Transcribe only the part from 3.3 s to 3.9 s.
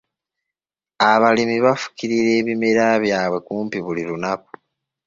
kumpi